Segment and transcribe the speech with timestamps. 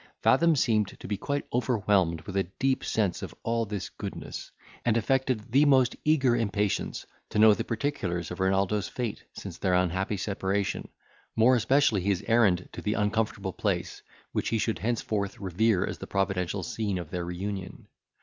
[0.23, 4.51] Fathom seemed to be quite overwhelmed with a deep sense of all this goodness,
[4.83, 9.75] and affected the most eager impatience to know the particulars of Renaldo's fate, since their
[9.75, 10.87] unhappy separation,
[11.35, 14.01] more especially his errand to this uncomfortable place,
[14.31, 17.85] which he should henceforth revere as the providential scene of their reunion.